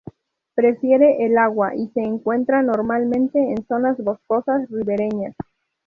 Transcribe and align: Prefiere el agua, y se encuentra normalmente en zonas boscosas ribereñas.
Prefiere 0.55 1.27
el 1.27 1.37
agua, 1.37 1.75
y 1.75 1.89
se 1.89 2.01
encuentra 2.01 2.63
normalmente 2.63 3.37
en 3.51 3.63
zonas 3.67 4.03
boscosas 4.03 4.67
ribereñas. 4.71 5.35